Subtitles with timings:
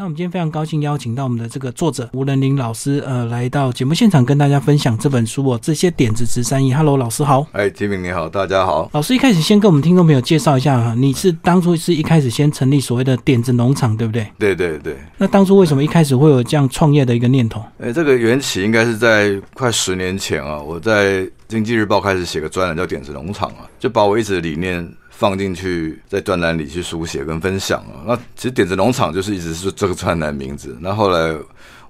[0.00, 6.72] 那我们今天非常高兴邀请到我们的这个作者吴仁林老师，呃，来到节目现场跟大家分享这本书哦，这些点子值三亿。
[6.72, 7.46] Hello，老师好。
[7.52, 8.88] 哎，金明你好，大家好。
[8.94, 14.26] 老师一开始先跟我们听众朋友介绍一下哈，你是当初是一开始先成立所谓的点子农场，对不对？
[14.38, 14.96] 对对对。
[15.18, 17.62] 那当初为什么一开始会有这样创业的一个念头？
[17.78, 24.90] 哎，这个缘起应该是在快十年前啊，我在经济日报开始写个专栏叫点子农场啊，就把我一直的理念。
[25.20, 28.00] 放进去，在专栏里去书写跟分享啊。
[28.06, 30.74] 那其实点子农场就是一直是这个专栏名字。
[30.80, 31.36] 那后来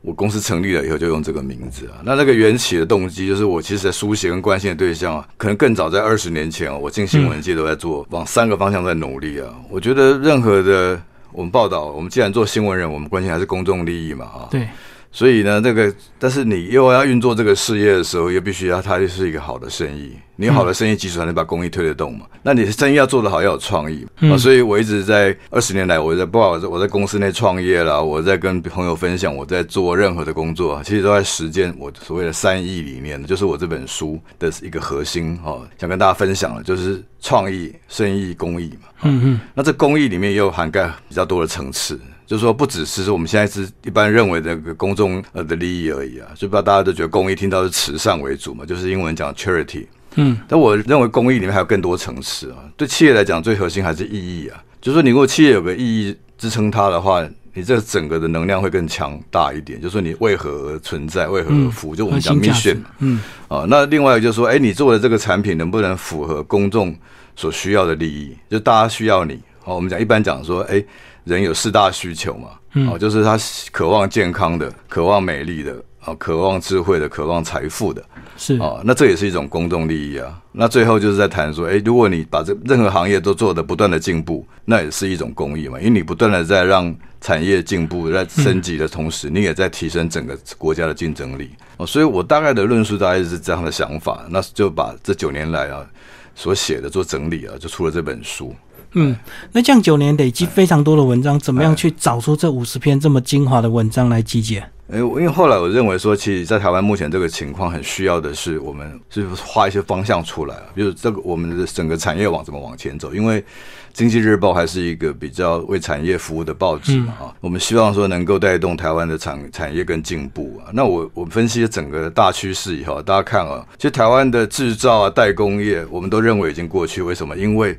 [0.00, 2.02] 我公司成立了以后，就用这个名字啊。
[2.02, 9.46] 那那个缘起的动机，就是我其实在书写跟关心的对象啊，可能更早在二十年前啊，我进新闻界都在做，往三个方向在努力啊。
[9.70, 14.48] 我觉得任何的我们报道，我们既然做新闻人，我们关心还是公众利益嘛啊。
[14.50, 14.66] 对。
[15.12, 20.16] 所以呢，那个但是你又要运作这个事业的时候，又必须要它就是一个好的生意。
[20.40, 22.24] 你好的生意基础才能把公益推得动嘛。
[22.42, 24.38] 那你生意要做得好，要有创意啊。
[24.38, 35.68] 所以我一直在二十年来，我在不管我在我在公司内创业啦，我在跟朋友分享，我在做任何的工作，其实都在实践我所谓的三亿理念，就是我这本书的一个核心哦。
[35.78, 38.88] 想跟大家分享的，就是创意、生意、公益嘛。
[39.02, 39.40] 嗯嗯。
[39.52, 42.00] 那这公益里面也有涵盖比较多的层次。
[42.26, 49.84] 就是说，不只是我们现在是一般认为的个公众呃的利益而已啊，就不知道大家都觉得公益听到是慈善为主嘛，就是英文讲 charity。
[50.16, 52.58] 嗯，但我认为公益里面还有更多层次啊。
[52.76, 54.62] 对企业来讲，最核心还是意义啊。
[54.80, 59.80] 就是说，你如果企业有个意义支撑它的话，你这整个的能量会更强大一点。
[59.80, 61.94] 就是说，你为何而存在，为何而服？
[61.94, 62.78] 就我们讲 mission。
[62.98, 63.20] 嗯。
[63.48, 66.94] 啊，那另外就是说，哎，你做的这个产品能不能符合公众
[67.36, 68.36] 所需要的利益？
[68.50, 69.40] 就大家需要你。
[69.62, 70.82] 好，我们讲一般讲说，哎。
[71.24, 72.48] 人有四大需求嘛，
[72.90, 73.38] 哦，就是他
[73.70, 78.02] 渴望健康的，渴望美丽的，啊，渴望智慧的，渴望财富的，
[78.36, 80.40] 是啊，那这也是一种公众利益啊。
[80.52, 91.50] 那最后就是在谈说，哎，如果你把这任何行业都做的不断的进步，那也是一种公益嘛，因为你不断的在让产业进步，在升级的同时，你也在提升整个国家的竞争力。
[91.76, 95.86] 哦，所以我大概的论述大概是这样的想法，那就把这九年来啊
[96.34, 98.54] 所写的做整理啊，就出了这本书。
[98.92, 99.16] 嗯，
[99.52, 104.60] 那这样九年累积非常多的文章，怎么样去找出这五十篇这么精华的文章来集结？
[104.92, 113.14] 哎，因为后来我认为说，其实，在台湾目前这个情况，很需要的是我们是画一些方向出来，比如这个我们的整个产业往怎么往前走。
[113.14, 113.44] 因为
[113.92, 120.70] 经济日报还是一个比较为产业服务的报纸嘛，啊，我们希望说能够带动台湾的产产业更进步啊。
[120.72, 127.00] 那我我分析整个大趋势以后，大家看啊，其实台湾的制造啊、代工业，我们都认为已经过去。
[127.00, 127.36] 为什么？
[127.36, 127.78] 因为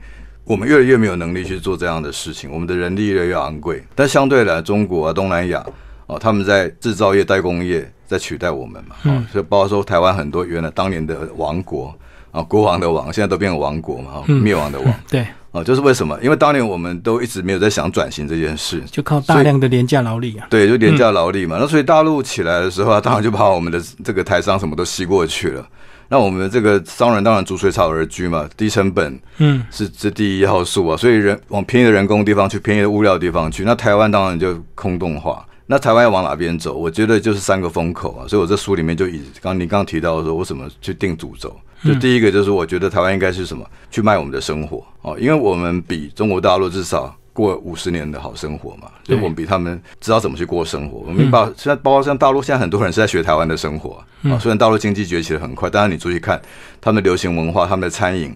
[0.51, 3.81] 我们越来越没有能力去做这样的事情，我们的人力越来越昂贵。
[3.95, 5.65] 但相对来，中国啊、东南亚
[6.07, 8.97] 哦，他们在制造业、代工业在取代我们嘛。
[9.05, 9.25] 嗯。
[9.31, 11.95] 所以包括说台湾很多原来当年的王国
[12.31, 14.93] 啊，国王的王，现在都变成王国嘛，灭亡的王。
[15.09, 15.25] 对。
[15.53, 16.19] 啊，就是为什么？
[16.21, 20.47] 因为当年我们都一直没有在想转型这件事，就靠大量的廉价劳力啊。
[20.49, 21.55] 对，就廉价劳力嘛。
[21.57, 25.65] 那所以大陆起来的时候，当然就把我们的这个台商什么都吸过去了。
[26.11, 33.63] 那我们的这个商人当然逐水草而居嘛，低成本，嗯，是这第一要素啊，所以人往便宜的人工地方去，便宜的物料地方去。
[33.63, 35.47] 那台湾当然就空洞化。
[35.67, 36.73] 那台湾要往哪边走？
[36.73, 38.27] 我觉得就是三个风口啊。
[38.27, 41.55] 所以我这书里面就以刚你刚刚提到说，我怎么去定主轴？
[41.85, 43.65] 就第一个就是我觉得台湾应该是什么？
[43.89, 47.15] 去卖我们的生活哦，因为我们比中国大陆至少。
[47.33, 50.99] 过五十年的好生活嘛，就我们比他们知道怎么去过生活。
[51.07, 54.37] 我们把现在包括像大陆，现在很多人是在学台湾的生活啊。
[54.37, 56.41] 虽然大陆经济崛起的很快，但是你注意看
[56.79, 58.35] 他们的流行文化、他们的餐饮，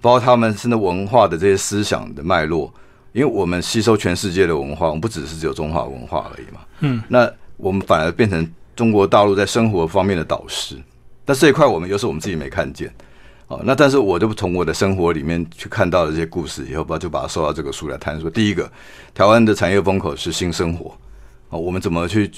[0.00, 2.72] 包括他们甚至文化的这些思想的脉络。
[3.12, 6.60] 因为我们吸收全世界的文化，我们不只是只有中华文化而已嘛。
[6.80, 7.26] 嗯，那
[7.56, 10.76] 我们反而变成中国大陆在生活方面的导师，
[11.24, 12.92] 但这一块我们又是我们自己没看见。
[13.48, 18.20] 哦，那但是我就从我的生活里面去看到了这些故事以后，把就把它收到这个书来谈。
[18.20, 18.70] 说第一个，
[19.14, 20.96] 台湾的产业风口是新生活，
[21.50, 22.30] 哦，我们怎么去？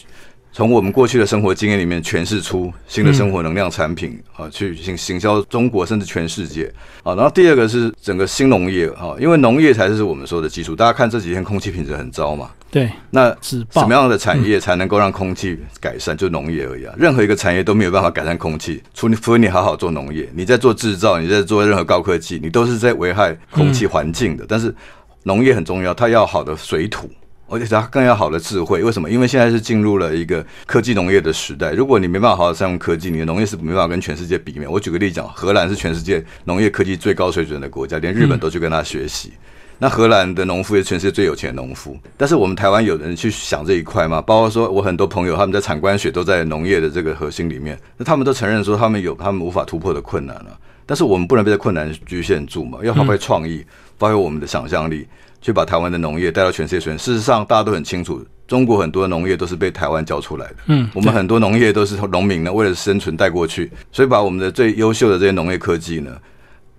[0.50, 6.72] 从我们过去的生活经验里面诠释出新的生活能量产品啊，去行行销中国甚至全世界
[7.04, 7.14] 啊。
[7.14, 10.74] 然后第二个是整个新农业啊，因为农业才是我们说的基础。
[10.74, 16.16] 大家看这几天空气品质很糟嘛，对，那什么样的产业才能够让空气改善？
[16.16, 16.94] 就农业而已啊。
[16.98, 20.28] 任何一个产业都没有办法改善空气，除除非你好好做农业。
[20.34, 24.44] 你在做制造，你在做任何高科技，你都是在危害空气环境的。
[24.48, 24.74] 但是
[25.22, 27.08] 农业很重要，它要好的水土。
[27.48, 29.10] 而且它更要好的智慧，为什么？
[29.10, 31.72] 因为现在是进入了一个科技农业的时代。
[31.72, 34.70] 如果你没办法好好善用科技，你的农业是没办法跟全世界比面。
[34.70, 39.32] 我举个例讲，荷兰是全世界农业科技最高水准的国家，连日本都去跟他学习。
[39.80, 41.96] 那荷兰的农夫也是全世界最有钱的农夫。
[42.16, 44.20] 但是我们台湾有人去想这一块吗？
[44.20, 50.58] 包括说我很多朋友他们在产官学都在农业的这个核心里面，那他们都承认说他们有他们无法突破的困难了。
[50.84, 53.64] 但是我们不能被这困难局限住嘛，要发挥创意，
[53.98, 55.06] 发挥我们的想象力。
[55.40, 56.90] 去把台湾的农业带到全世界去。
[56.98, 60.56] 事实上，大家都很清楚，中国很多农业都是被台湾教出来的。
[60.66, 66.10] 嗯，我们很多农业都是农民呢为了生存带过去，所以把我们的最优秀的这些农业科技呢，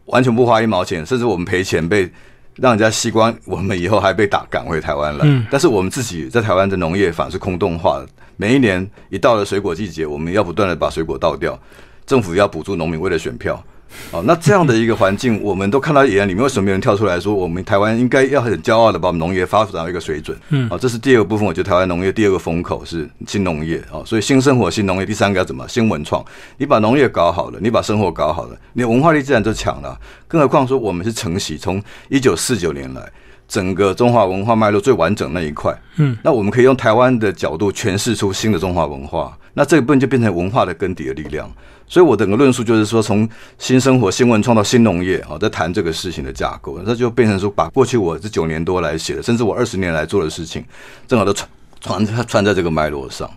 [0.06, 2.09] 完全不花一毛钱，甚至我们赔钱被
[2.56, 5.21] 让人家吸光，我们以后还被打赶回台湾了。
[5.23, 8.07] 嗯，但是我们自己在台湾的农业反而是空洞化的。
[8.35, 11.57] 每一年一到了水果季节，我们要不断的把水果倒掉，
[12.06, 13.63] 政府要补助农民为了选票。
[14.12, 20.38] 哦，那这样的一个环境，我们都看到眼里面，为什么没人跳出来说，我们台湾应该要很骄傲的把我们农业发展到一个水准？
[20.50, 21.45] 嗯，哦，这是第二个部分。
[21.45, 25.06] 我觉得台湾农业第二个风口是新农业哦，所以新生活、新农业。
[25.06, 25.68] 第三个要怎么？
[25.68, 26.24] 新文创。
[26.57, 30.00] 你把农业搞好了，你把生活搞好了，你文化力自然就强了。
[30.27, 33.01] 更何况说，我们是承袭从一九四九年来
[33.47, 35.75] 整个中华文化脉络最完整那一块。
[35.97, 39.35] 嗯，那我们可以用台湾的角度诠释出新的中华文化。
[39.53, 41.51] 那这一部分就变成文化的根底的力量。
[41.89, 43.27] 所以，我整个论述就是说，从
[43.57, 50.63] 新生活、新文创到新农业，啊，在谈这个事情的架构，那就变成说，把过去我这九年多来写的，甚至我二十年来做的事情，
[51.07, 53.27] 正好都传传传在这个脉络上，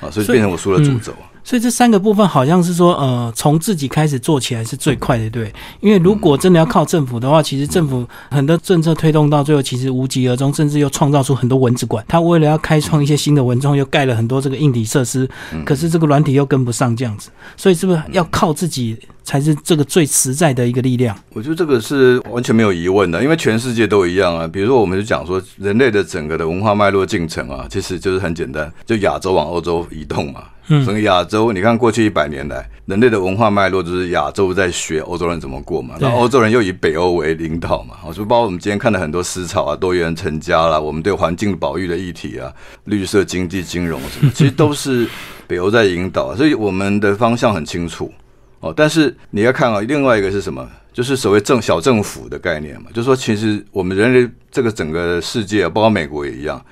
[0.00, 1.12] 啊，所以变成我书的主轴。
[1.48, 5.50] 所以这三个部分好像是说，呃，从自己开始做起来是最快的，对。
[5.80, 12.04] 因为如果真的要靠政府的话，其实政府很多政策推动到最后，其实无疾而终，甚至又创造出很多蚊子馆。
[12.06, 15.26] 他为了要开创一些新的文创，又盖了很多这个硬体设施，
[15.64, 17.30] 可是这个软体又跟不上，这样子。
[17.56, 21.16] 所以是不是要靠自己才是这个最实在的一个力量？
[21.32, 24.46] 我觉得这个是完全没有疑问的，因为全世界都一样啊。
[24.46, 30.42] 比如说，我们就讲说，人类的整个的文化脉络进程啊，其实就是很简单，就亚洲往欧洲移动嘛。
[30.68, 42.52] 整个亚洲，你看过去一百年来，人类的文化脉络就是亚洲在学欧洲人怎么过嘛，那欧洲人又以北欧为领导嘛，我说包括我们今天看的很多思潮啊，多元成家啦，我们对环境保育的议题啊，
[42.84, 45.08] 绿色经济、金融什么， 其实都是
[45.46, 48.12] 北欧在引导，所以我们的方向很清楚
[48.60, 48.72] 哦。
[48.76, 50.68] 但是你要看啊，另外一个是什么？
[50.92, 56.62] 就是所谓政小政府的概念嘛，就是说其实我们人类这个整个世界，包括美国也一样，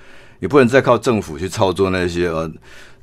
[0.41, 2.51] 你不能再靠政府去操作那些呃。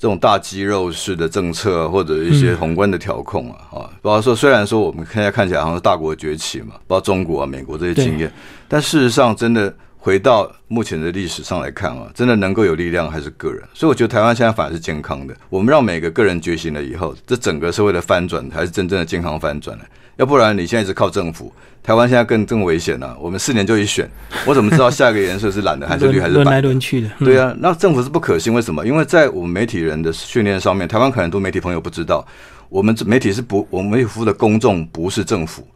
[0.04, 8.30] 这种大肌肉式的政策或者一些宏观的调控啊，啊，包括说虽然说我们现在看起来好像是大国崛起嘛，包括中国啊、美国这些经验，
[8.68, 13.64] 但事实上真的回到目前的历史上来看啊，真的能够有力量还是个人。
[13.74, 15.34] 所以我觉得台湾现在反而是健康的。
[15.50, 19.86] 我们让每个个人觉醒了以后，这整个社会的翻转才是真正的健康翻转了。
[20.18, 21.52] 要不然你现在是靠政府，
[21.82, 23.18] 台湾现在更更危险了。
[23.20, 24.10] 我们四年就一选，
[24.46, 26.44] 我怎么知道下一个颜色是蓝的还是绿还是白？
[26.44, 27.10] 轮来轮去的。
[27.20, 28.86] 对啊，那政府是不可信，为什么？
[28.86, 32.26] 因为在我们媒体人的训练上面，台湾可能很多媒体朋友不知道，
[32.70, 35.68] 我们媒体是不，我们媒体服务的公众不是政府，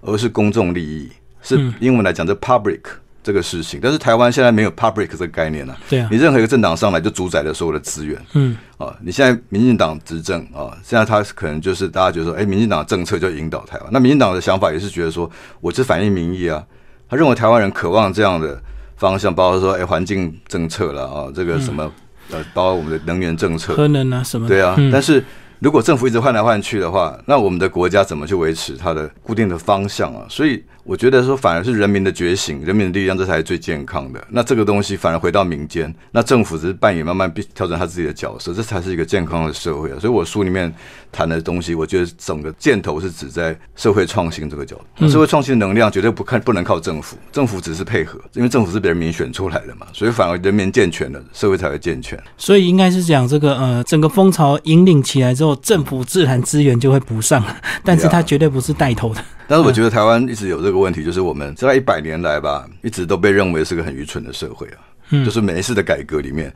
[0.00, 1.10] 而是公众利益，
[1.42, 2.80] 是英文来讲，这 public。
[3.22, 5.78] 这个事情，但是台湾现在没有 public 这个概念了。
[5.88, 8.20] 对啊，你任何一个政党上来就主宰了所有的资源。
[8.32, 13.88] 嗯，啊，你现在民进党执政啊，现在他可能就是大家觉得说，哎，民进党政策就引导台湾。
[13.92, 15.30] 那民进党的想法也是觉得说，
[15.60, 16.64] 我是反映民意啊。
[17.08, 18.60] 他认为台湾人渴望这样的
[18.96, 21.88] 方向，包括说，哎，环境政策了啊，这个什么
[22.30, 24.48] 呃，包括我们的能源政策、核能啊什么。
[24.48, 25.22] 对啊，但是
[25.60, 30.26] 如果政府一直换来换去的话，那我们的国家怎么去维持它的固定的方向啊？
[30.28, 30.60] 所以。
[30.84, 34.22] 我觉得说反而是人民的觉醒，人民的力量，这才是最健康的。
[34.28, 39.96] 那这个东西反而回到民间，那政府只是扮演慢慢调整他自己的角色，这才是一个健康的社会啊。
[40.00, 40.72] 所以我书里面
[41.12, 45.08] 谈的东西，我觉得整个箭头是指在社会创新这个角度。
[45.08, 49.86] 社会创新的能量绝对不看不能靠政府，政府只是配合，因为政府是别人民选出来的嘛。
[49.92, 52.20] 所以反而人民健全了，社会才会健全。
[52.36, 57.44] 所以应该是讲这个呃，整个风潮引领起来之后，政府自然资源就会补上，
[57.84, 59.22] 但是它绝对不是带头的。
[59.52, 64.80] 但是我觉得台湾一直有这个问题，就是我们在一百年来吧，一直都被认为是个很愚蠢的社会啊。
[65.10, 66.50] 嗯，就是每一次的改革里面，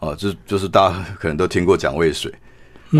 [0.00, 2.34] 啊，就就是大家可能都听过蒋渭水，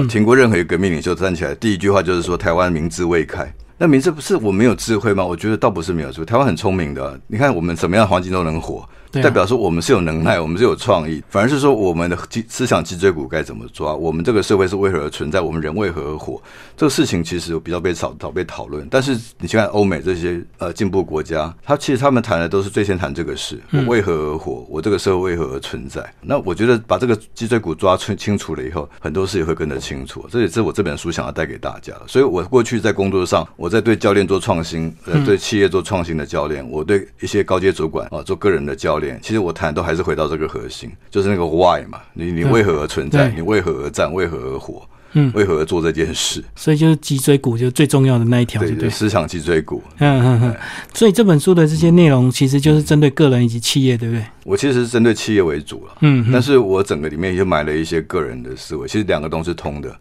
[0.08, 3.52] 听过任何一个革命领袖站起来，第一句话就是说台湾民智未开。
[3.76, 5.26] 那民智不是我没有智慧吗？
[5.26, 7.20] 我觉得倒不是没有智慧，台湾很聪明的。
[7.26, 8.88] 你看我们怎么样的环境都能活。
[9.12, 12.16] 代表说我们是有能耐，我们是有创意，反而是说我们的
[12.48, 13.92] 思想脊椎骨该怎么抓？
[13.92, 15.40] 我们这个社会是为何而存在？
[15.40, 16.40] 我们人为何而活？
[16.76, 18.86] 这个事情其实比较被少少被讨论。
[18.88, 24.64] 但是你去看欧美这些呃进步国家，他其实他们谈的都是最先谈这个事：我为何而活？
[24.68, 26.08] 我这个社会为何而存在？
[26.20, 30.24] 那我觉得把这个脊椎骨抓清清楚了以后，很多事也会跟着清楚。
[30.30, 31.92] 这也是我这本书想要带给大家。
[32.06, 38.99] 所以我过去在工作上，我在对教练做创新，呃，对企业做创新的教练，我对一些高阶主管啊做个人的教。
[39.22, 43.30] 其实我谈都还是回到这个核心，就是那个 why 嘛，你你为何而存在？
[43.30, 44.12] 你为何而战？
[44.12, 44.82] 为何而活？
[45.12, 46.40] 嗯，为何而做这件事？
[46.54, 49.82] 所以就是脊椎骨，就是最重要的那一条，对对，思想脊椎骨。
[49.98, 50.56] 嗯嗯嗯。
[50.94, 54.24] 所以这本书的这些内容，其实就是针对个人以及企业，对不对？
[54.44, 59.92] 我其实是针对企业为主了，嗯，但是我整个里面也买了一些个人的思维，其实两个都是通的，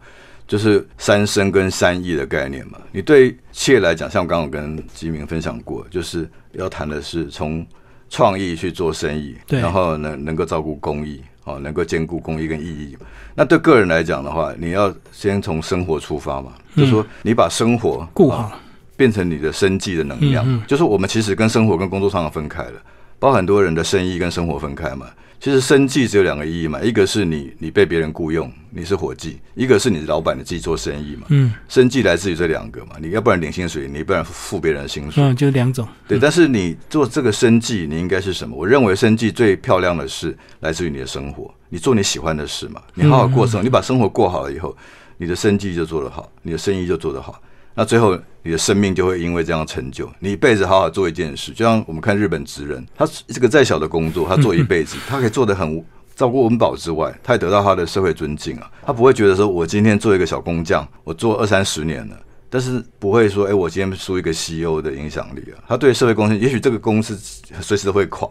[0.46, 2.78] 就是三生跟三意的概念嘛。
[2.92, 7.66] 你对企业来讲，像我刚刚跟吉明分享过，就是要谈的是从。
[8.10, 12.98] 创意去做生意，然后能能够照顾公益，哦，能够兼顾公益跟意义。
[13.34, 18.50] 那对个人来讲的话，你要先从生活出发嘛，就说你把生活哦顾好。
[18.50, 18.60] 了，
[18.96, 20.56] 变成你的生计的能量，嗯。
[20.56, 22.82] 嗯就是我们其实跟生活跟工作常常分开了，
[23.18, 25.06] 包括很多人的生意跟生活分开嘛。
[25.40, 31.26] 其实生计只有两个意义嘛，一个是你你被别人雇佣，你是伙计；一个是你是老板，你自己做生意嘛。
[31.30, 35.24] 嗯生计来自于这两个嘛，你要不然领薪水，你不然付别人的薪水。
[35.24, 38.54] 嗯，就两种，对，但是你做这个生计，你应该是什么？
[38.54, 44.76] 我认为生计最漂亮的是来自于你的生活，你做你喜欢的事嘛，你好好过生活，你把生活过好了以后，
[45.16, 47.40] 你的生计就做得好，你的生意就做得好，
[47.80, 50.06] 那最后你的生命就会因为这样成就。
[50.18, 55.82] 你一辈子好好做一件事，就像我们看日本职人，他这个再小的工作，他做一辈子，他可以做的很。
[56.14, 58.70] 照顾温饱之外，他也得到他的社会尊敬啊。
[58.82, 62.20] 他不会觉得说，我今天做一个小工匠，我做二三十年了，
[62.50, 65.64] 但是不会说，哎、我今天输一个 CEO 的影响力啊。
[65.66, 67.16] 他对社会贡献，也许这个公司
[67.62, 68.28] 随时都会垮，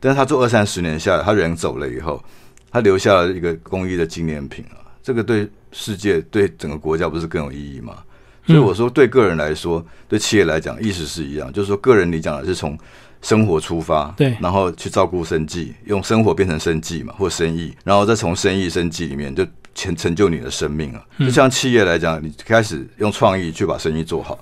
[0.00, 2.24] 但是他做二三十年下来，他人走了以后，
[2.70, 4.80] 他留下了一个公益的纪念品啊。
[5.02, 7.98] 这个对世界、对整个国家不是更有意义吗？
[8.46, 12.78] 所以我说，对个人来说，对企业来讲，意思是一样，就是说，个人你讲的是从
[13.20, 21.02] 生活出发，对然后去照顾生计，用生活变成生计嘛，或生意，然后再从生意、生计里面就成成就你的生命啊。
[21.18, 24.38] 就像企业来讲，你开始用创意去把生意做好，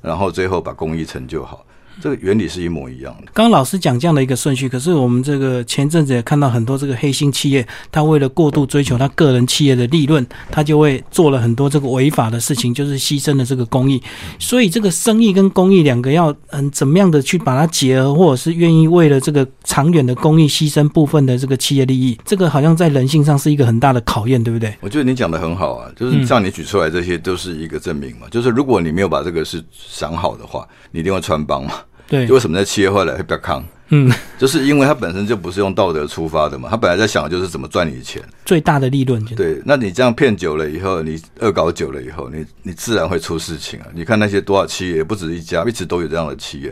[0.00, 1.66] 然后最后把公益成就好，
[2.00, 3.30] 这个原理是一模一样的。
[3.34, 14.02] 刚刚老师讲这样的一个顺序，可是我们这个前阵子也看到很多这个黑心企业，他为了过度追求他个人企业的利润，他就会做了很多这个违法的事情，就是牺牲了这个公益。
[14.38, 24.74] 所以这个生意跟公益两个要嗯怎么样的去把它结合，或者是愿意为了这个长远的公益牺牲部分的这个企业利益，这个好像在人性上是一个很大的考验，对不对？
[24.80, 28.26] 我觉得你讲的很好啊，就是像你举出来这些都是一个证明嘛。
[28.30, 31.74] 就是如果你没有把这个事想好的话，你一定会穿帮嘛。
[32.12, 33.64] 对就，为什么在企业后来会比较康？
[33.88, 38.22] 嗯，就是因为他本身就不是用道德出发的嘛，他本来在想的就是怎么赚你的钱。
[38.44, 43.86] 最大的利润就对，那你这样骗久了以后，你恶搞久了以后，你你自然会出事情啊！
[43.94, 46.68] 你看那些多少企业，也不止一家，一直都有这样的企业。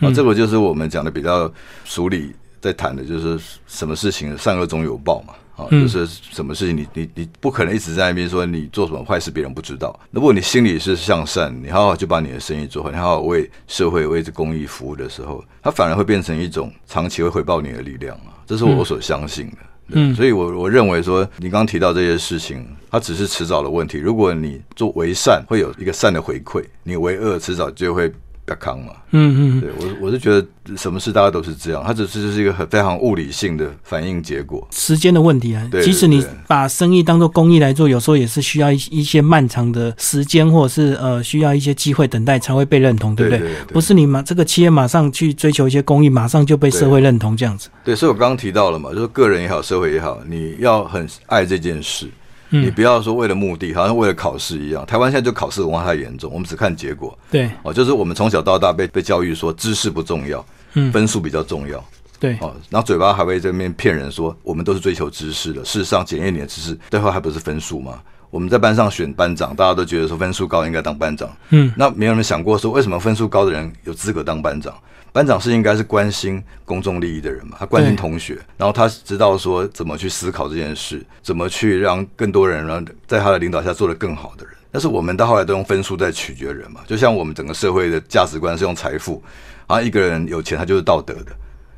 [0.00, 1.50] 啊，这个就是我们讲的比较
[1.86, 5.32] 俗理在谈的，就是什么事情善恶终有报嘛。
[5.56, 9.98] 啊，嗯就是什么事情你你你不可能一直在那边说你做什么坏事别人不知道。
[10.10, 18.32] 如果你心里是向善，你好好去把你的生意做好，你好好为社会为这公益服务的时候，它反而会变成一种长期会回报你的力量啊！
[18.46, 19.56] 这是我所相信的。
[19.94, 23.98] 嗯所以我我认为说，你刚刚提到这些事情，它只是迟早的问题。
[23.98, 28.10] 如果你做为善，会有一个善的回馈；你为恶，迟早就会
[28.56, 28.92] 康嘛。
[29.14, 34.66] 嗯嗯对我我是觉得什么事大家都是这样，它只是就是一个很非常物理性的反应结果。
[34.70, 35.68] 时间的问题啊。
[35.70, 47.68] 对即使你把生意当做公益来做，有时候也是需要一一些漫长的时间，或者是呃需要一些机会等待才会被认同，对不对不是你马这个企业马上去追求一些公益，马上就被社会认同这样子。
[47.84, 52.08] 对，所以我刚刚提到了嘛，就是个人也好，社会也好，你要很爱这件事，
[52.52, 54.86] 嗯你不要说为了目的，好像为了考试一样。
[54.86, 60.44] 台湾现在就考试文化太严重，我们只看结果对哦，就是我们从小到大被被教育说知识不重要，
[60.74, 61.82] 嗯分数比较重要。
[62.20, 67.98] 对，哦，然后嘴巴还会在那边骗人说我们都是追求知识的，事实上检验你的知识，最后还不是分数吗？
[68.30, 74.74] 我们在班上选班长，大家都觉得说分数高应该当班长，嗯，那没有人想过说为什么分数高的人有资格当班长？
[75.12, 84.54] 班长是应该是关心公众利益的人嘛，他关心同学，然后他知道说怎么去思考这件事，怎么去让更多人让在他的领导下做得更好的人。
[84.70, 89.22] 但是我们到后来都用分数在取决人嘛，就像我们整个社会的价值观是用财富，
[89.68, 91.26] 然后一个人有钱他就是道德的，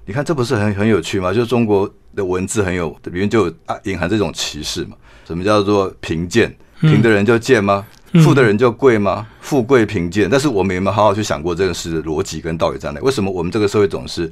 [0.06, 1.32] 你看这不是很很有趣吗？
[1.32, 4.96] 就是中国的文字很有里面就有啊隐含这种歧视嘛。
[5.26, 6.54] 什么叫做贫贱？
[6.80, 7.84] 贫的人就贱吗？
[8.23, 9.26] 富的人就贵吗？
[9.40, 10.28] 富贵贫贱？
[10.30, 13.04] 但是我们有没有好好去想过这个事的逻辑跟道理在哪里？
[13.04, 14.30] 为什么我们这个社会总是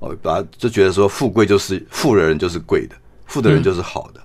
[0.00, 2.94] 哦，把就觉得说富贵就是富的人就是贵的，
[3.26, 4.20] 富的人就是好的？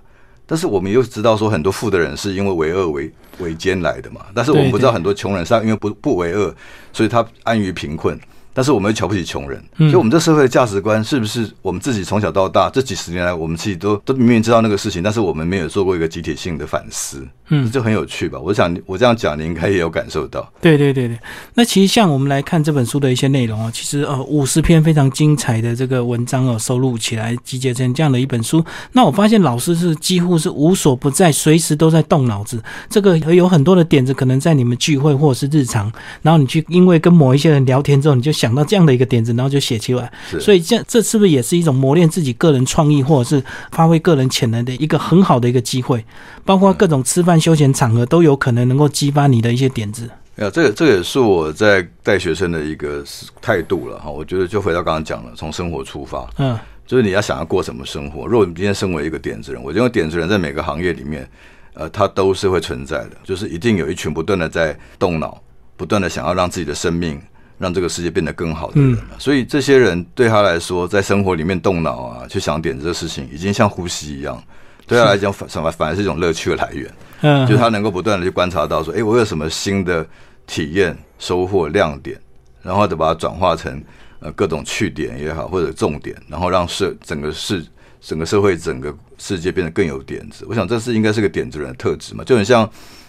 [0.46, 6.54] 但是我们又知道说很多富的人是因为为恶为为奸来的嘛，但是我们不知道很多穷人是他因为不不为恶，
[6.92, 8.20] 所以他安于贫困。
[8.60, 18.38] 但是我们又瞧不起穷人，所以我们这社会的价值观是不是我们自己从小到大这几十年来，我们自己都都明明知道那个事情，但是我们没有做过一个集体性的反思，嗯这就很有趣吧？
[18.38, 20.46] 我想我这样讲，你应该也有感受到。
[20.60, 21.18] 对对对对，
[21.54, 28.62] 那其实像我们来看这本书的一些内容啊，其实呃五十篇非常精彩的这个文章哦，收录起来集结成这样的一本书。
[28.92, 32.62] 那我发现老师是几乎是无所不在，随时都在动脑子。
[32.90, 35.90] 这个有很多的点子，可能在你们聚会或者是日常，
[36.22, 40.12] 然后你去因为跟某一些人聊天之后，你就想到这样的一个点子，然后就写出来。
[40.40, 46.04] 所以这这是不是也是一种磨练自己个人创意或者是发挥个人潜能的一个很好的一个机会？
[46.46, 50.10] 包括各种吃饭休闲场合都有可能能够激发你的一些点子。
[50.38, 53.04] 呀，这个这个也是我在带学生的一个
[53.42, 54.10] 态度了哈。
[54.10, 58.26] 我觉得就回到刚刚讲了，从生活出发，嗯，就是你要想要过什么生活。
[58.26, 61.30] 如果你今天身为一个点子人，我认为点子人在每个行业里面，
[61.74, 65.42] 呃，他都是会存在的，就是一定有一群不断的在动脑，
[65.76, 67.22] 不断的想要让自己的生命。
[67.60, 74.42] 让这个世界变得更好的人所以这些人对他来说，在生活里面动脑啊，去想点子的事情，已经像呼吸一样，
[74.88, 76.90] 对他来讲反反反而是一种乐趣的来源。
[77.22, 80.08] 嗯，就他能够不断的去观察到说，哎，我有什么新的
[80.48, 82.18] 体验、收获、亮点，
[82.64, 83.84] 然后得把它转化成
[84.22, 87.62] 呃各种趣点也好，或者重点，然后让社整个世
[88.00, 90.46] 整个社会整个世界变得更有点子。
[90.48, 92.68] 我想这是应该是个点子人的特质嘛，就很像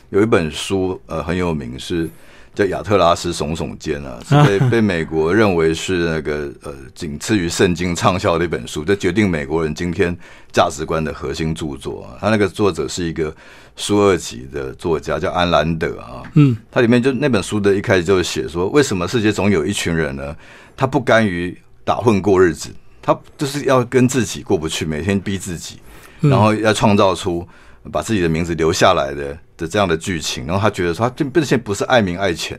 [0.09, 2.11] 有一本书呃很有名是。
[2.55, 10.17] 叫亚特拉斯耸耸肩啊，是被 被美国认为是那个呃仅次于圣经畅销的一本书，这决定美国人今天
[10.53, 12.19] 价值观的核心著作啊。
[12.21, 13.35] 他那个作者是一个
[13.77, 16.23] 苏二级的作家，叫安兰德啊。
[16.35, 20.37] 嗯，他里面就那本书的一开始就是写说，为什么世界总有一群人呢？
[20.77, 25.79] 他不甘于打混过日子，他就是要跟自己过不去，每天逼自己，
[26.21, 27.47] 然后要创造出
[27.91, 29.37] 把自己的名字留下来的。
[29.61, 32.59] 的这样的剧情，然后他觉得说，他并现不是爱民爱钱，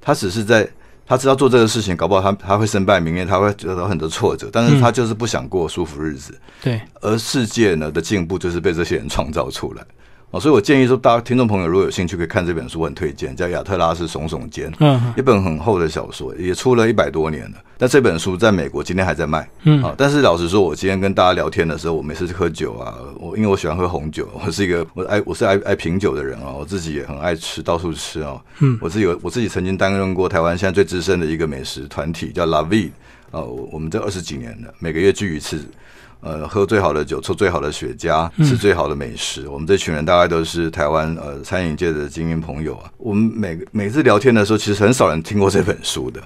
[0.00, 0.66] 他只是在
[1.06, 6.32] 他知道做这个事情，搞不好他他会身败名裂，他会得到很多挫折，但是他就是不想过舒服日子。
[6.62, 9.84] 对，而世界呢的进步就是被这些人创造出来。
[10.30, 17.56] 哦，所以我建议说，大家听众朋友如果有兴趣，可以看这本书，我很推荐，叫《亚特拉斯耸耸肩》，嗯，一本很厚的小说，也出了一百多年了。
[17.76, 32.92] 但这本书在美国今天还在卖，嗯，啊，但是老实说，我今天跟大家聊天的时候，我每次喝酒啊，我因为我喜欢喝红酒，我是一个我爱我是爱爱品酒的人啊，我自己也很爱吃，到处吃啊，嗯，我自己有我自己曾经担任过台湾现在最资深的一个美食团体，叫 La V，
[33.32, 35.60] 啊，我们这二十几年了，每个月聚一次。
[36.20, 39.48] 呃，喝最好的酒，抽最好的雪茄，吃最好的美食。
[39.48, 42.90] 我们这群人大概都是台湾呃餐饮界的精英朋友啊。
[42.98, 46.22] 我们每每次聊天的时候，其实很少人听过这本书的。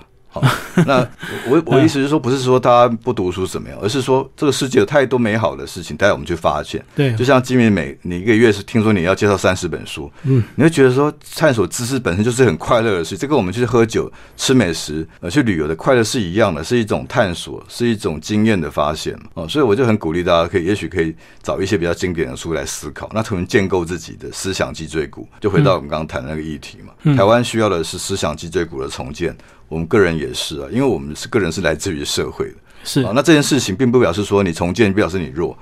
[0.86, 1.06] 那
[1.48, 6.84] 我 我意思是说，不是说大家不读书怎么样，而是说这个世界有太多美好的事情带我们去发现。
[6.94, 19.48] 对，就像金明每你一个月是听说你要介绍三十本书，嗯，你会觉得说探索知识本身就是很快乐的事，这跟我们去喝酒、吃美食、呃去旅游的快乐是一样的，是一种探索，是一种经验的发现哦。
[19.48, 25.28] 所以我就很鼓励大家，可以也许可以找一些比较经典的书来思考，那可能建构自己的思想脊椎骨。
[25.40, 29.36] 就回到我们刚刚谈的那个议题嘛，台湾需要的是思想脊椎骨的重建。
[29.68, 33.12] 我们个人也是啊，因为我们是个人是来自于社会的，是啊。
[33.14, 35.56] 那这件事情并不表示说你重建，表示你弱，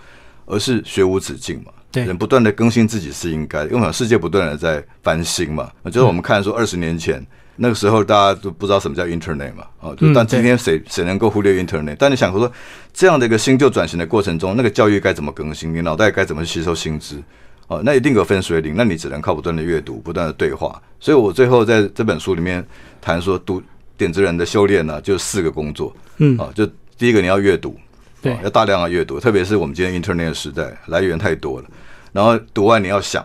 [0.44, 1.72] 而是学无止境嘛。
[1.90, 5.70] 对，人不断的更新自己是应该，因为世界不断的在翻新嘛。
[5.86, 7.24] 就是我们看说二十年前
[7.56, 11.96] 那个时候大家都不知道什么叫 Internet 嘛，啊，但今天谁谁能够忽略 Internet？
[11.98, 12.50] 但你想说
[12.92, 15.74] 这样的一个新旧转型的过程中，那个教育该怎么更新？
[15.74, 17.22] 你脑袋该怎么吸收新知？
[17.68, 20.80] 哦，那一定有分水岭，那你只能靠不断的阅读，不断的对话。
[20.98, 22.66] 所以我最后在这本书里面
[23.00, 23.62] 谈说读。
[24.02, 26.66] 点子人的修炼呢，就四个工作，嗯啊，就
[26.98, 27.78] 第一个你要阅读，
[28.20, 31.68] 对，要大量的阅读，特别是我们今天 Internet 时代，来源太多了。
[32.10, 33.24] 然后读完你要想，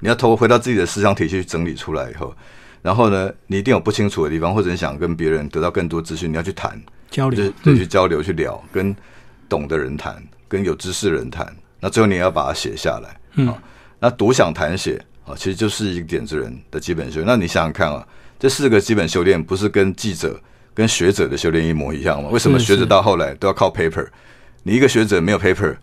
[0.00, 2.34] 你要投回到自己的思想体系去整理出来以后，
[2.82, 6.78] 然后呢，你一定有不清楚的地方，或者你想跟别人得到更多资讯，你要去谈
[7.10, 8.94] 交流，对，去交流去聊，跟
[9.48, 11.50] 懂的人谈，跟有知识的人谈。
[11.80, 13.54] 那最后你也要把它写下来，嗯，
[13.98, 17.22] 那独想谈写啊，其实就是一个点子人的基本修。
[17.24, 18.06] 那你想想看啊。
[18.38, 20.40] 这四个基本修炼不是跟记者、
[20.72, 22.28] 跟学者的修炼一模一样吗？
[22.30, 24.06] 为什么学者到后来都要靠 paper？
[24.62, 25.76] 你一个学者没有 paper，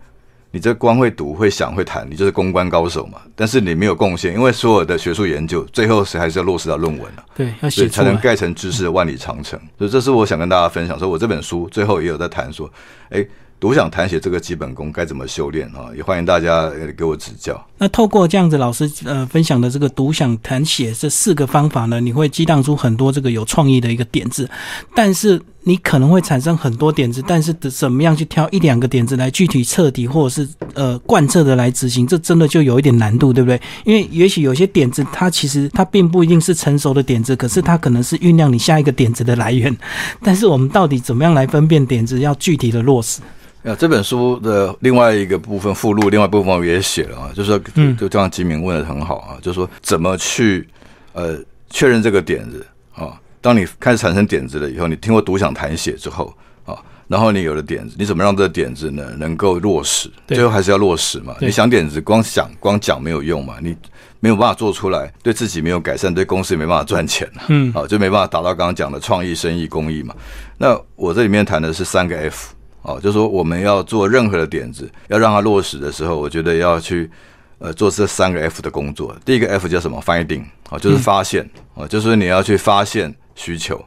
[0.50, 3.20] 你这光会读、会想、会谈，你就是公关高手嘛？
[3.34, 7.24] 但是你没有贡献，因为所有的学术研究最后是还是要落实到论文啊。
[7.34, 9.60] 对，要写才能盖成知识的万里长城。
[9.76, 12.70] 所以这是我想跟大家分享，说我这本书最后也有在谈说，
[13.10, 13.26] 哎。
[13.58, 15.90] 独享弹写这个基本功该怎么修炼啊？
[15.96, 17.66] 也欢迎大家给我指教。
[17.78, 24.48] 那透过这样子老师呃分享的这个独享弹写这四个方法呢，你会激荡出很多这个有创意的一个点子，
[24.94, 33.60] 但是你可能会产生很多点子，但是怎么样去挑一两个点子来具体彻底或者是呃贯彻的来执行，这真的就有一点难度，对不对？
[33.84, 39.76] 因为也许有些点子它其实它并不一定是成熟的点子，可是它可能是酝酿你下一个点子的来源。
[40.22, 43.20] 但是我们到底怎么样来分辨点子要具体的落实？
[43.64, 47.58] 啊，这本书的另外一个部分附录，另外部分我也写了啊，就是说，
[47.98, 50.64] 就这样，吉明问的很好啊，就是说怎么去
[51.12, 51.36] 呃
[51.70, 53.20] 确认这个点子啊？
[53.46, 60.10] 当你开始产生点子了以后，你听过独享谈写之后啊，然后你有了点子，你怎么让这个点子呢能够落实？
[60.26, 61.32] 最后还是要落实嘛。
[61.40, 63.76] 你想点子，光想光讲没有用嘛，你
[64.18, 70.12] 没有办法做出来，对自己没有改善，对公司也没办法赚钱嗯，啊，就没办法达到刚刚讲的创意、生意、公益嘛。
[70.58, 72.52] 那我这里面谈的是三个 F。
[72.82, 77.10] 啊，就是说我们要做任何的点子，要让它落实的时候，我觉得要去
[77.58, 79.16] 呃做这三个 F 的工作。
[79.24, 83.80] 第一个 F 叫什么？Finding 啊，就是发现啊，就是你要去发现需求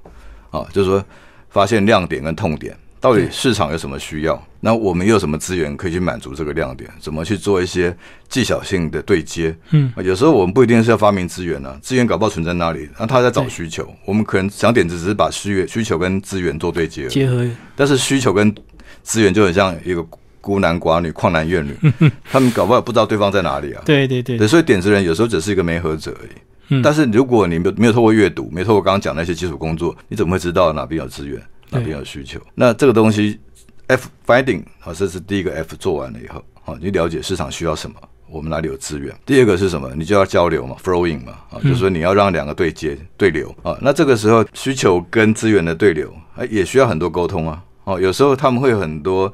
[0.51, 1.03] 啊，就是说
[1.49, 2.73] 发现亮点跟痛点。
[3.01, 4.45] 到底市场有什么需要？
[4.59, 6.89] 那我们又有什么资源可以去满足这个亮点？
[6.99, 7.95] 怎么去做一些
[8.27, 9.55] 技巧性的对接？
[9.69, 13.87] 嗯，有时候我们不一定是要发明资源呢，资源搞不好存在那里，那他在找需求。
[14.03, 17.47] 我们可能想点子只是把需需求跟资源做对接，结合。
[17.73, 18.53] 但是需求跟
[19.01, 20.05] 资源就很像一个
[20.41, 21.73] 孤男寡女、旷男怨女，
[22.29, 23.81] 他们搞不好不知道对方在哪里啊。
[23.85, 26.31] 对对对，所以点子人有时候只是一个媒合者而已。
[26.69, 31.41] 嗯，但是如果你没有没有透过阅读，没透过刚刚讲那些基础工作，你怎么会知道哪边有资源？
[31.71, 32.39] 哪边有需求？
[32.55, 33.39] 那这个东西
[33.87, 37.95] ，F finding 好，这是第一个 F 做完了以后，好，你了解市场需要什么，
[38.27, 39.15] 我们哪里有资源。
[39.25, 39.91] 第二个是什么？
[39.95, 43.77] 你就要交流嘛，flowing 嘛，啊，就是说你要让两个对接对流啊。
[43.81, 47.63] 那这个时候需求跟资源的对流，哎，也需要很多沟通啊。
[47.83, 49.31] 哦，有时候他们会有很多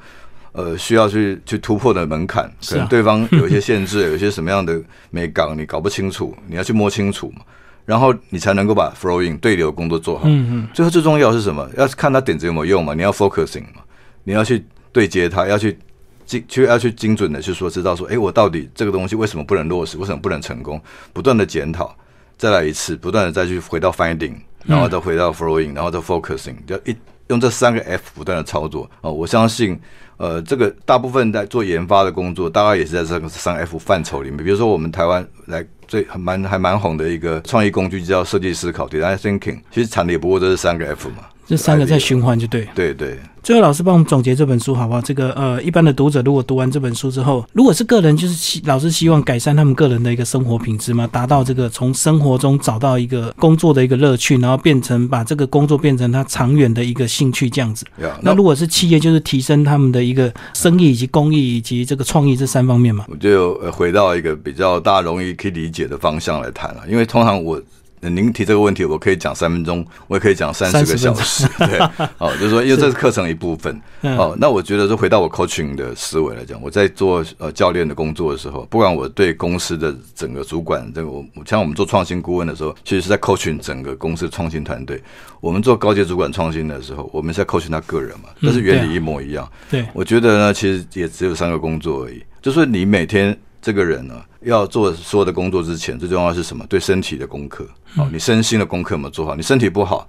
[0.56, 7.42] 呃需要去去突破的门槛，可能对方有一些限制， 有一些什么样的美感你搞不清楚，你要去摸清楚嘛。
[7.86, 10.24] 然后你才能够把 flowing 对流工作做好。
[10.26, 10.68] 嗯嗯。
[10.74, 11.70] 最后最重要是什么？
[11.78, 12.96] 要看他点子有没有用嘛？
[12.96, 13.84] 你要 focusing 嘛？
[14.24, 15.78] 你要去对接他，要去
[16.26, 20.00] 精，就要去精准的去说，知道说，哎，我到底这个东西为什么不能落实？
[20.00, 20.82] 为什么不能成功？
[21.14, 21.96] 不断的检讨，
[22.40, 24.34] 再来一次，不断的再去回到 finding，
[24.66, 26.96] 然后再回到 flowing，然后再 focusing，就一
[27.28, 29.10] 用这三个 F 不断的操作啊！
[29.10, 29.80] 我相信，
[30.18, 34.44] 呃，这个大部分在做研发的工作，大概也是在这个三 F 范畴里面。
[34.44, 35.66] 比如说，我们台湾来。
[35.88, 41.18] 最蛮还蛮红的一个创意工具叫设计思考 （design thinking），其实产的也不过这是三个 F 嘛。
[41.48, 42.68] 这三个在循环就对。
[42.74, 43.18] 对对。
[43.44, 45.00] 最后，老师帮我们总结这本书好不好？
[45.00, 57.86] 这个呃，一般的读者如果读完这本书之后，如果是个人，就是希老师希望改善他们个人的一个生活品质嘛，达到这个从生活中找到一个工作的一个乐趣，然后变成把这个工作变成他长远的一个兴趣这样子。
[58.22, 63.06] 那如果是企业，就是提升他们的一个生意以及公益以及这个创意这三方面嘛。
[63.08, 67.62] 我就回到一个比较大容易可以理解的方向来谈了，因为通常我。
[68.10, 71.48] 您提这个问题，我可以讲三分钟，我也可以讲三十个小时。
[71.60, 71.80] 对，
[72.18, 73.80] 哦，就是说，因为这是课程一部分。
[74.02, 85.02] 哦，那我觉得，说回到我 coaching 的思维来讲，我在做呃教练的工作的时候，不管我对公司的整个主管，这个我像我们做创新顾问的时候，其实是在 coaching 整个公司创新团队。
[85.42, 89.50] 我们做高级主管创新的时候，我们是在 coaching 他个人嘛，但是原理一模一样。
[89.70, 93.38] 对，我觉得呢，其实也只有三个工作而已，就是你每天。
[93.66, 96.64] 这个人呢，要做所有的工作之前，最重要是什么？
[96.68, 97.68] 对身体的功课。
[97.96, 99.34] 好，你身心的功课有没有做好？
[99.34, 100.08] 你身体不好，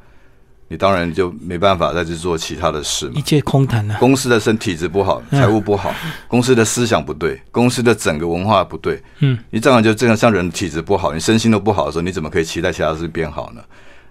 [0.68, 3.10] 你当然就没办法再去做其他的事。
[3.14, 3.96] 一切空谈了。
[3.98, 5.90] 公司的身体质不好，财务不好，
[6.28, 9.02] 公司的思想不对，公司的整个文化不对。
[9.20, 13.62] 嗯，你这样就这样，像人体质不好，你身心都不好的时候，你怎么可以期待其他事变好呢？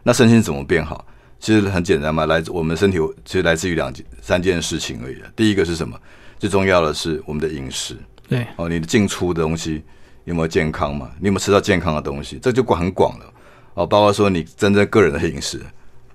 [0.01, 1.05] 那身心怎么变好？
[1.39, 5.17] 其实很简单嘛，来自我们身体其实来自于两件、三件事情而已。
[5.35, 5.95] 第一个是什么？
[6.39, 7.95] 最重要的是我们的饮食。
[8.27, 9.83] 对哦，你的进出的东西
[10.23, 11.09] 有没有健康嘛？
[11.19, 12.39] 你有没有吃到健康的东西？
[12.41, 13.25] 这就广很广了
[13.75, 15.61] 哦，包括说你真正个人的饮食，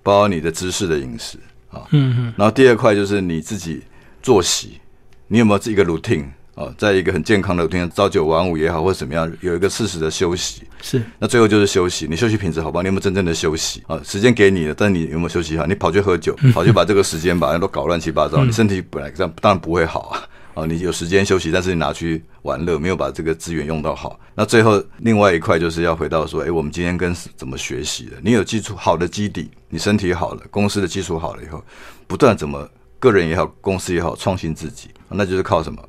[0.02, 1.38] 包括你的知识的饮食
[1.70, 1.82] 啊。
[1.90, 2.34] 嗯嗯。
[2.36, 3.82] 然后第二块就是你自己
[4.22, 4.80] 作息，
[5.28, 10.62] 你有没有一个 routine 哦，在一个很健康的 routine，朝九晚五也好，或者怎么样，有一个适时的休息。
[10.82, 11.00] 是。
[11.18, 12.82] 那最后就是休息，你休息品质好不好？
[12.82, 14.00] 你有没有真正的休息啊？
[14.02, 15.64] 时间给你了，但你有没有休息好？
[15.66, 20.22] 你跑去喝酒，跑去把这个时间把人都搞乱七八糟，你身体本来这样当然不会好啊。
[20.54, 24.18] 哦，你有时间休息，但是你拿去玩乐，没有把这个资源用到好。
[24.34, 28.16] 那最后另外一块就是要回到说，哎，我们今天跟怎么学习的？
[28.20, 31.64] 你有基础好的基底，你身体好了，公司的基础好了以后，
[32.08, 35.80] 不断怎么个人也好，公司也好，创新自己，那就是靠什么？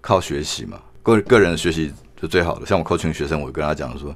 [0.00, 0.80] 靠学习嘛。
[1.04, 2.66] 个个人学习就最好的。
[2.66, 4.14] 像我 coaching 学生，我跟他讲说，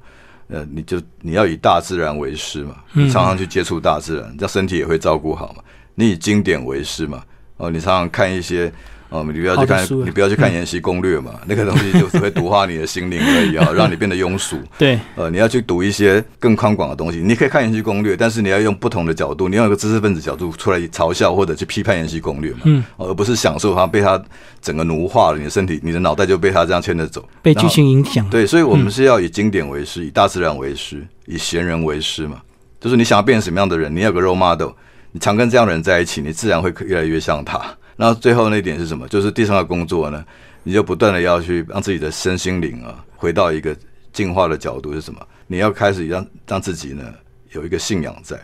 [0.49, 5.63] 呃，你就你要以大自然为师嘛，你常常去接触大自然，这身体也会照顾好嘛。
[5.95, 7.23] 你以经典为师嘛，
[7.59, 8.73] 哦，你常常看一些。
[9.15, 14.59] 哦，你不要去看，你不要去看《延禧攻略》嘛，那个东西就是会毒化你的心灵而已啊， 让你变得庸俗。
[14.77, 17.19] 对，呃，你要去读一些更宽广的东西。
[17.19, 24.21] 你可以看《延禧攻略》，但是你要用不同的角度，你要一个知识分子角度出来嘲笑或者去批判《延禧攻略》嘛，嗯，而不是享受它被它
[24.61, 28.29] 整个奴化了你的身体，你的脑袋就被它这样牵着走，被剧情影响。
[28.29, 32.39] 对，所以我们是要以经典为师，以大自然为师，以贤人为师嘛。
[32.81, 34.73] 就是你想要变成什么样的人，你有个 role model，
[35.13, 37.61] 你常跟这样的人在一起，你自然会越来越像他。
[37.97, 39.07] 那最后那一点是什么？
[39.07, 40.25] 就是第三个工作呢，
[40.65, 43.77] 你就不断的要去让自己的身心灵啊，回到一个
[44.13, 45.21] 进化的角度是什么？
[45.47, 47.05] 你要开始让让自己呢
[47.53, 48.37] 有一个信仰在，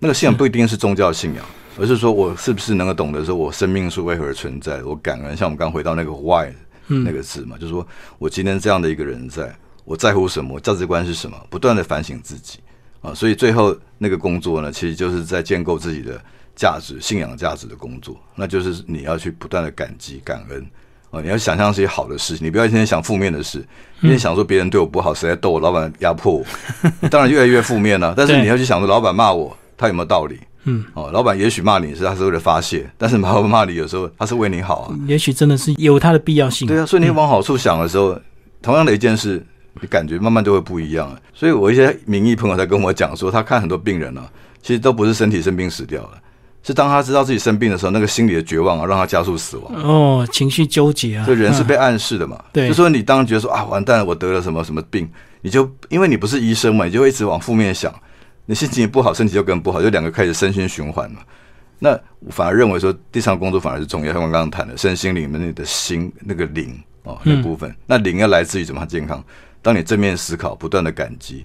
[0.00, 1.44] 那个信仰不一定是宗教信仰，
[1.78, 4.82] 而是说我是不是能够懂得说我生命是为何而存在？
[4.82, 6.52] 我感恩，像我们刚回到那个 why
[6.88, 7.86] 那个字嘛，就是说
[8.18, 10.58] 我今天这样的一个人，在我在乎什么？
[10.58, 11.36] 价值观是什么？
[11.48, 12.58] 不断的反省自己
[13.02, 16.20] 啊，所以最后那个工作呢，其实就是在建构自己的。
[16.56, 20.66] 价值、信仰价值的工作，那就是你要去不断的感激、感恩
[21.10, 23.58] 哦，你要想象是些好的事情，你不要天天想负面的事，
[24.00, 26.44] 天天想说别人对我不好，谁在逗我，老板压迫我，
[27.08, 28.12] 当然越来越负面了。
[28.16, 30.40] 但是你要去想说，老板骂我，他有没有道理？
[30.64, 34.96] 嗯，哦，老板也许骂你是他是为了发泄， 但是骂不骂你，有时候他是为你好啊。
[35.06, 36.66] 也许真的是有他的必要性。
[36.66, 38.18] 对啊，所以你往好处想的时候，
[38.60, 39.40] 同样的一件事，
[39.80, 41.16] 你感觉慢慢就会不一样。
[41.32, 44.28] 所以我一些名医朋友在跟我讲说，他看很多病人啊，
[44.60, 46.20] 其实都不是身体生病死掉了。
[46.66, 49.72] 是当他知道自己生病的时候，那个心理的绝望啊，让他加速死亡。
[49.84, 51.24] 哦，情绪纠结啊。
[51.24, 52.42] 所以人是被暗示的嘛。
[52.52, 52.66] 对。
[52.66, 55.08] 就说你当觉得说啊，完蛋了，我得了什么什么病，
[55.42, 57.94] 你就因为你不是医生嘛，你就会一直往负面想。
[58.46, 61.20] 你心情不好，身体就更不好，就两个开始身心循环嘛。
[61.78, 61.96] 那
[62.30, 64.12] 反而认为说，第三工作反而是重要。
[64.12, 69.22] 像我刚刚谈的，身心里面你的心那个灵哦那部分，那灵要来自于怎么健康？
[69.62, 71.44] 当你正面思考，不断的感激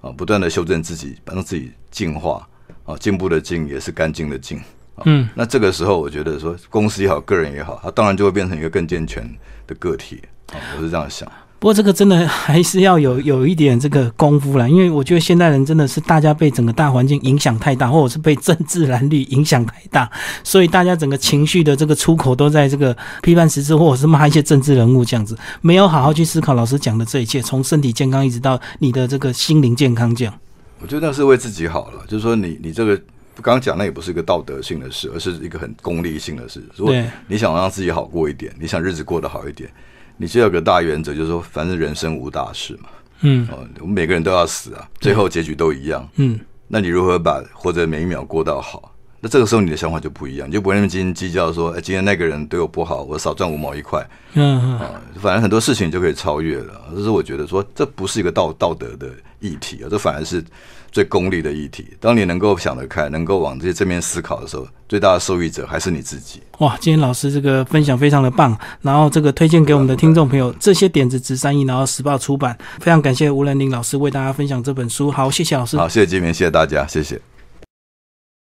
[0.00, 2.48] 啊，不断的修正自己，帮自己进化。
[2.84, 4.60] 啊，进步的进也是干净的净。
[5.04, 9.22] 嗯，那这个时候，我觉得说公司也好，个人也好，他当然就会变成一个更健全
[9.66, 10.22] 的个体。
[10.52, 11.30] 啊，我是这样想。
[11.58, 20.08] 不过这个真的还是要有有一点这个功夫啦，因为我觉得现代人真的是大家被整个大环境影响太大，或者是被政治蓝绿影响太大，
[20.44, 30.34] 所以大家整个情绪的这个出口都在这个批判实质，或者是骂一些政治人物这样子，没有好好去思考老师讲的这一切，从身体健康一直到你的这个心灵健康这样。
[30.80, 32.96] 我觉得那是为自己好了，就是说你你这个
[33.36, 36.62] 刚刚讲那也不是一个道德性的事，而是一个很功利性的事。
[36.74, 36.94] 如果
[37.26, 39.70] 你想让自己好过一点，你想日子过得好一点，
[40.16, 42.88] 你就有个大原则，就是说反正人生无大事嘛。
[43.20, 46.06] 嗯，哦，我们每个人都要死啊，最后结局都一样。
[46.16, 48.92] 嗯，那你如何把活着每一秒过到好？
[49.18, 54.06] 那这个时候你的想法就不一样，你就不会那么斤斤计较说，哎，今天那个人对我不好，我少赚五毛一块。
[54.34, 56.92] 嗯啊，反正很多事情就可以超越了。
[56.94, 59.10] 这是我觉得说，这不是一个道道德的
[59.46, 60.44] 议题啊，这反而是
[60.90, 61.86] 最功利的议题。
[62.00, 66.42] 当你能够想得开，能够往这些正面思考的时候，最大的受益者还是你自己。
[66.58, 75.10] 哇，今天老师这个分享非常的棒，然后这个推荐给我们的听众朋友，这些点子值三亿，然后时报出版，非常感谢吴仁林老师为大家分享这本书。
[75.10, 75.76] 好，谢谢老师。
[75.76, 77.20] 好，谢谢金明，谢谢大家，谢谢。